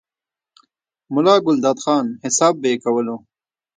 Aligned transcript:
ملا 1.13 1.35
ګلداد 1.45 1.77
خان، 1.83 2.05
حساب 2.23 2.53
به 2.61 2.67
ئې 2.71 2.77
کولو، 2.83 3.15